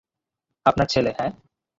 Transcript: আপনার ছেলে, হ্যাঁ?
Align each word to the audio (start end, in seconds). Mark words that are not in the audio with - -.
আপনার 0.65 0.87
ছেলে, 0.87 1.11
হ্যাঁ? 1.17 1.31